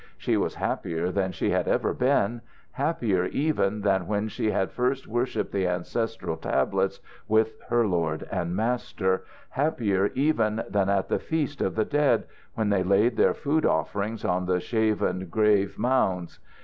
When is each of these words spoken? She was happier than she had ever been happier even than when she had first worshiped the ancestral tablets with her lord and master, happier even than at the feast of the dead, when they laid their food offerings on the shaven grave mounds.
She 0.17 0.35
was 0.35 0.55
happier 0.55 1.11
than 1.11 1.31
she 1.31 1.51
had 1.51 1.67
ever 1.67 1.93
been 1.93 2.41
happier 2.71 3.25
even 3.25 3.81
than 3.81 4.07
when 4.07 4.29
she 4.29 4.49
had 4.49 4.71
first 4.71 5.05
worshiped 5.05 5.51
the 5.51 5.67
ancestral 5.67 6.37
tablets 6.37 6.99
with 7.27 7.51
her 7.69 7.85
lord 7.85 8.27
and 8.31 8.55
master, 8.55 9.25
happier 9.51 10.07
even 10.15 10.63
than 10.67 10.89
at 10.89 11.07
the 11.07 11.19
feast 11.19 11.61
of 11.61 11.75
the 11.75 11.85
dead, 11.85 12.23
when 12.55 12.69
they 12.69 12.81
laid 12.81 13.15
their 13.15 13.35
food 13.35 13.63
offerings 13.63 14.25
on 14.25 14.47
the 14.47 14.59
shaven 14.59 15.27
grave 15.27 15.77
mounds. 15.77 16.39